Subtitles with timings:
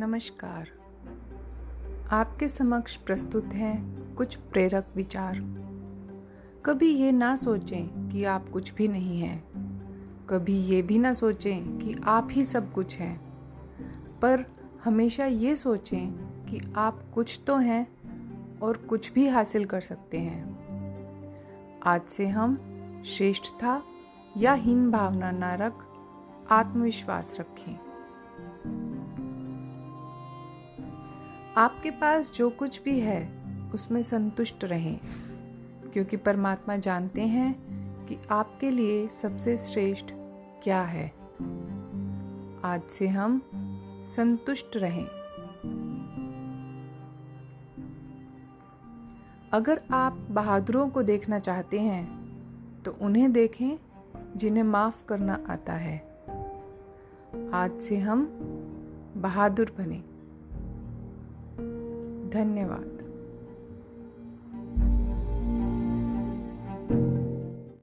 [0.00, 0.68] नमस्कार।
[2.10, 5.34] आपके समक्ष प्रस्तुत हैं कुछ प्रेरक विचार।
[6.66, 9.44] कभी ये ना सोचें कि आप कुछ भी नहीं हैं।
[10.30, 13.18] कभी ये भी ना सोचें कि आप ही सब कुछ हैं।
[14.20, 14.46] पर
[14.84, 16.10] हमेशा ये सोचें
[16.44, 17.86] कि आप कुछ तो हैं
[18.62, 20.42] और कुछ भी हासिल कर सकते हैं।
[21.86, 22.58] आज से हम
[23.06, 23.82] श्रेष्ठता
[24.36, 25.74] या हीन भावना ना रख
[26.50, 27.89] आत्मविश्वास रखें।
[31.56, 35.00] आपके पास जो कुछ भी है, उसमें संतुष्ट रहें।
[35.92, 37.60] क्योंकि परमात्मा जानते हैं
[38.06, 40.06] कि आपके लिए सबसे श्रेष्ठ
[40.62, 41.06] क्या है।
[42.64, 43.42] आज से हम
[44.04, 45.06] संतुष्ट रहें।
[49.52, 52.20] अगर आप बहादुरों को देखना चाहते हैं
[52.82, 53.78] तो उन्हें देखें
[54.36, 55.98] जिन्हें माफ़ करना आता है।
[57.52, 58.24] आज से हम
[59.16, 60.09] बहादुर बने।
[62.32, 63.09] धन्यवाद।